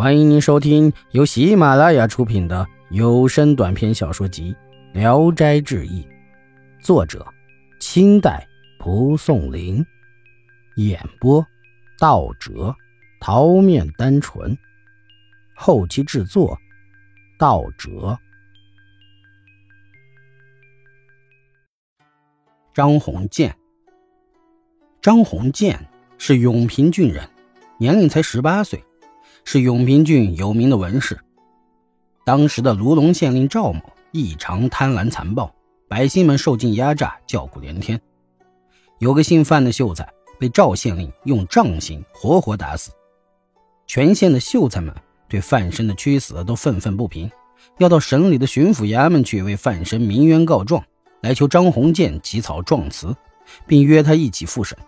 [0.00, 4.56] 欢迎您收听由喜马拉雅出品的有声短篇小说集
[4.98, 6.02] 《聊斋志异》，
[6.82, 7.22] 作者：
[7.80, 8.48] 清代
[8.78, 9.84] 蒲松龄，
[10.76, 11.46] 演播：
[11.98, 12.74] 道哲、
[13.20, 14.56] 桃面单纯，
[15.54, 16.58] 后期制作：
[17.38, 18.18] 道哲。
[22.72, 23.54] 张宏建，
[25.02, 25.78] 张宏建
[26.16, 27.28] 是永平郡人，
[27.76, 28.82] 年龄才十八岁。
[29.44, 31.18] 是永平郡有名的文士。
[32.24, 33.80] 当时的卢龙县令赵某
[34.12, 35.52] 异常贪婪残暴，
[35.88, 38.00] 百姓们受尽压榨，叫苦连天。
[38.98, 42.90] 有个姓范的秀才被赵县令用杖刑活活打死。
[43.86, 44.94] 全县的秀才们
[45.28, 47.30] 对范生的屈死都愤愤不平，
[47.78, 50.84] 要到省里的巡抚衙门去为范生鸣冤告状，
[51.22, 53.16] 来求张鸿渐起草状词，
[53.66, 54.78] 并约他一起复审。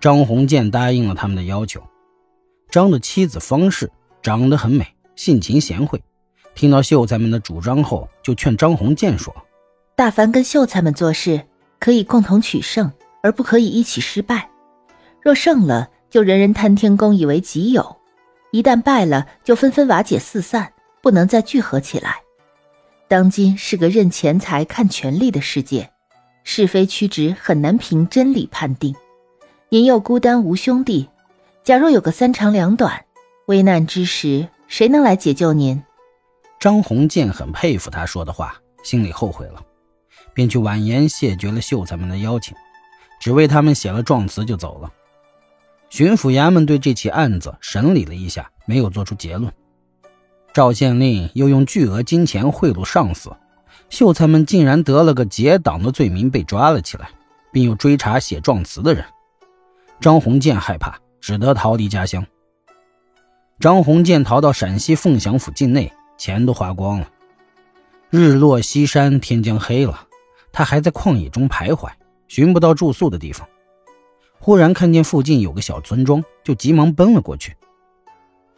[0.00, 1.82] 张鸿渐答应了他们的要求。
[2.74, 3.88] 张的妻子方氏
[4.20, 4.84] 长得很美，
[5.14, 6.02] 性情贤惠。
[6.56, 9.32] 听到秀才们的主张后，就劝张鸿渐说
[9.94, 11.40] ：“大凡跟秀才们做事，
[11.78, 12.90] 可以共同取胜，
[13.22, 14.50] 而不可以一起失败。
[15.22, 17.96] 若胜了，就人人贪天功以为己有；
[18.50, 22.16] 一旦败了，就纷纷瓦解四散，不能再聚合起来。
[23.06, 25.88] 当今是个认钱财、看权力的世界，
[26.42, 28.92] 是非曲直很难凭真理判定。
[29.68, 31.08] 您又孤单无兄弟。”
[31.64, 33.06] 假若有个三长两短，
[33.46, 35.82] 危难之时，谁能来解救您？
[36.60, 39.64] 张宏建很佩服他说的话，心里后悔了，
[40.34, 42.54] 便去婉言谢绝了秀才们的邀请，
[43.18, 44.92] 只为他们写了状词就走了。
[45.88, 49.50] 巡抚衙门对这起案子审理了一下，没有做出结论。
[50.52, 53.34] 赵县令又用巨额金钱贿赂上司，
[53.88, 57.08] 秀才们竟然得了个结党的罪名被抓了起来，
[57.50, 59.02] 并又追查写状词的人。
[59.98, 61.00] 张宏建害怕。
[61.24, 62.26] 只得逃离家乡。
[63.58, 67.08] 张鸿渐逃到陕西凤翔府境内，钱都花光了。
[68.10, 70.06] 日落西山，天将黑了，
[70.52, 71.88] 他还在旷野中徘徊，
[72.28, 73.48] 寻不到住宿的地方。
[74.38, 77.56] 忽然看见附近有个小村庄，就急忙奔了过去。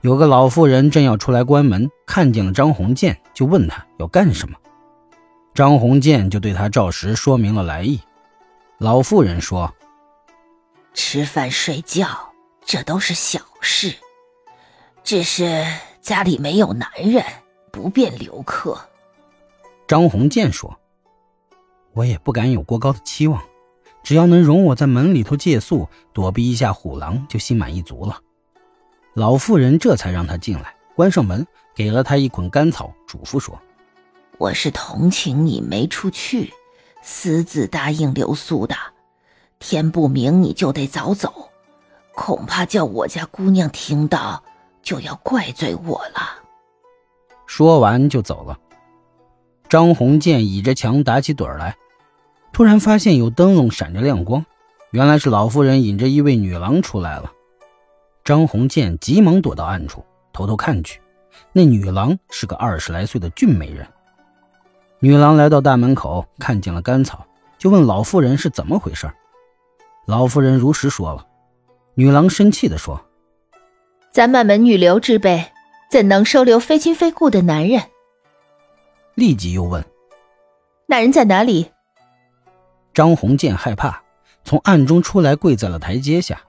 [0.00, 4.56] 有个老妇人正要出来关门，看见了张鸿渐，就问他要干什么。
[5.52, 8.00] 张鸿渐就对他照实说明了来意。
[8.78, 9.74] 老妇人说
[10.94, 12.06] ：“吃饭睡觉。”
[12.66, 13.94] 这都是小事，
[15.02, 15.64] 只是
[16.00, 17.22] 家里没有男人，
[17.70, 18.78] 不便留客。
[19.86, 20.78] 张鸿渐说
[21.92, 23.42] ：“我也不敢有过高的期望，
[24.02, 28.20] 只要能容我在门里头借宿，躲避一下虎狼，就心满意足了。”
[29.12, 33.60] 老妇人这才让他进来，关上门，给了他一捆干草，嘱咐说
[34.38, 36.52] ：“我是同情你没出去，
[37.02, 38.74] 私自答应留宿的。
[39.60, 41.50] 天不明你就得早走。”
[42.14, 44.42] 恐怕叫我家姑娘听到，
[44.82, 46.42] 就要怪罪我了。
[47.46, 48.58] 说完就走了。
[49.68, 51.76] 张鸿渐倚着墙打起盹来，
[52.52, 54.44] 突然发现有灯笼闪着亮光，
[54.90, 57.32] 原来是老妇人引着一位女郎出来了。
[58.22, 61.00] 张鸿渐急忙躲到暗处，偷偷看去，
[61.52, 63.86] 那女郎是个二十来岁的俊美人。
[65.00, 67.26] 女郎来到大门口，看见了甘草，
[67.58, 69.10] 就问老妇人是怎么回事。
[70.06, 71.26] 老妇人如实说了。
[71.96, 73.00] 女郎生气地说
[74.10, 75.52] ：“咱满门女流之辈，
[75.88, 77.80] 怎能收留非亲非故的男人？”
[79.14, 79.84] 立即又问
[80.86, 81.70] ：“那人在哪里？”
[82.92, 84.02] 张鸿渐害怕，
[84.44, 86.40] 从暗中出来，跪在了台阶下。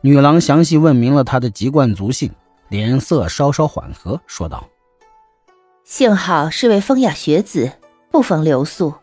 [0.00, 2.32] 女郎详细问明了他的籍贯族姓，
[2.68, 4.68] 脸色稍稍缓和，说道
[5.84, 7.70] ：“幸好是位风雅学子，
[8.10, 8.94] 不逢留宿。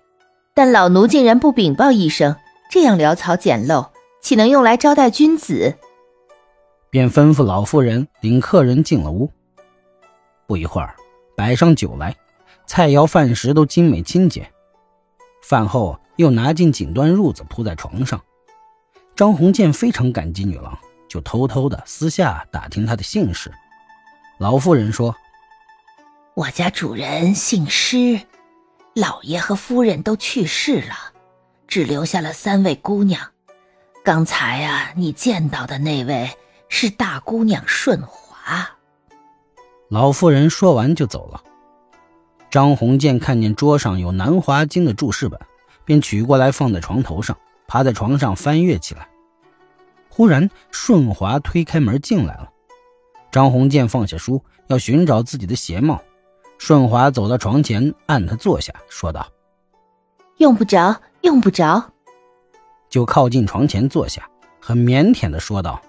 [0.53, 2.35] 但老奴竟然不禀报一声，
[2.69, 3.87] 这样潦草简陋。”
[4.23, 5.77] 岂能用来招待君子？
[6.89, 9.29] 便吩咐老妇人领客人进了屋。
[10.47, 10.95] 不一会儿，
[11.35, 12.15] 摆上酒来，
[12.65, 14.49] 菜肴饭食都精美清洁。
[15.43, 18.19] 饭后又拿进锦缎褥子铺在床上。
[19.13, 20.79] 张鸿渐非常感激女郎，
[21.09, 23.51] 就偷偷的私下打听她的姓氏。
[24.39, 25.13] 老妇人说
[26.33, 28.21] ：“我家主人姓施，
[28.95, 30.95] 老爷和夫人都去世了，
[31.67, 33.19] 只留下了三位姑娘。”
[34.03, 36.29] 刚才啊，你见到的那位
[36.67, 38.69] 是大姑娘顺华。
[39.87, 41.41] 老妇人说完就走了。
[42.49, 45.39] 张鸿渐看见桌上有《南华经》的注释本，
[45.85, 49.07] 便取过来放在床头上，趴在床上翻阅起来。
[50.09, 52.49] 忽然，顺华推开门进来了。
[53.31, 56.01] 张鸿渐放下书，要寻找自己的鞋帽。
[56.57, 59.25] 顺华走到床前，按他坐下，说道
[60.37, 61.91] ：“用不着，用不着。”
[62.93, 64.29] 就靠近床前坐下，
[64.61, 65.81] 很腼腆的说道：“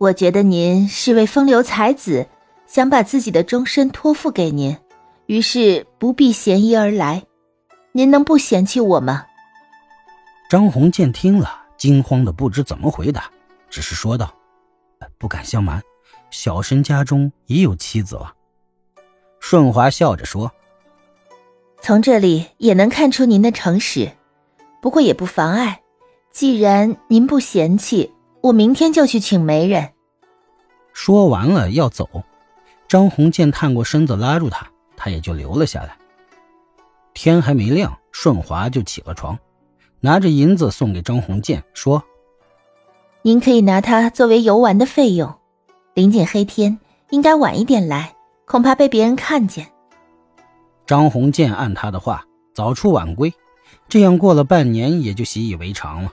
[0.00, 2.26] 我觉得您是位风流才子，
[2.66, 4.74] 想把自己的终身托付给您，
[5.26, 7.22] 于是不避嫌疑而来。
[7.92, 9.26] 您能不嫌弃我吗？
[10.48, 13.30] 张鸿渐听了，惊慌的不知怎么回答，
[13.68, 14.32] 只是说道
[15.20, 15.78] ：“不敢相瞒，
[16.30, 18.32] 小生家中已有妻子了。”
[19.40, 20.50] 顺华笑着说
[21.82, 24.10] ：“从这里也能看出您的诚实，
[24.80, 25.80] 不过也不妨碍。
[26.32, 28.12] 既然您不嫌弃。”
[28.42, 29.90] 我明天就去请媒人。
[30.92, 32.08] 说完了要走，
[32.88, 35.96] 张鸿渐探过身子拉住他，他也就留了下来。
[37.14, 39.38] 天还没亮，顺华就起了床，
[40.00, 42.02] 拿着银子送给张红建，说
[43.22, 45.32] ：“您可以拿它作为游玩的费用。
[45.94, 46.80] 临近黑天，
[47.10, 49.68] 应该晚一点来，恐怕被别人看见。”
[50.84, 53.32] 张红建按他的话，早出晚归，
[53.88, 56.12] 这样过了半年，也就习以为常了。